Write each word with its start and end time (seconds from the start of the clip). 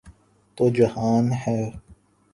تو 0.57 0.69
جہان 0.69 1.25
ہے۔ 1.47 1.59